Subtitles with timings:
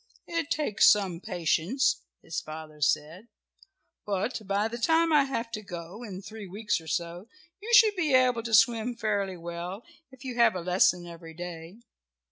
[0.25, 3.27] "It takes some patience," his father said.
[4.03, 7.27] "But by the time I have to go in three weeks or so
[7.61, 11.81] you should be able to swim fairly well, if you have a lesson every day."